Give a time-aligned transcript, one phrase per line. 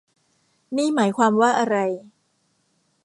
[0.77, 1.77] นี่หมายความว่าอะไร